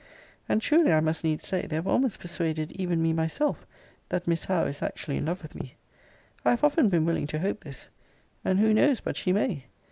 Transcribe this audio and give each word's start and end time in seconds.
And, 0.49 0.63
truly, 0.63 0.91
I 0.91 0.99
must 0.99 1.23
needs 1.23 1.45
say, 1.45 1.67
they 1.67 1.75
have 1.75 1.85
almost 1.87 2.19
persuaded 2.19 2.71
even 2.71 3.03
me 3.03 3.13
myself, 3.13 3.67
that 4.09 4.27
Miss 4.27 4.45
Howe 4.45 4.65
is 4.65 4.81
actually 4.81 5.17
in 5.17 5.27
love 5.27 5.43
with 5.43 5.53
me. 5.53 5.75
I 6.43 6.49
have 6.49 6.63
often 6.63 6.89
been 6.89 7.05
willing 7.05 7.27
to 7.27 7.39
hope 7.39 7.63
this. 7.63 7.91
And 8.43 8.57
who 8.57 8.73
knows 8.73 8.99
but 8.99 9.15
she 9.15 9.31
may? 9.31 9.65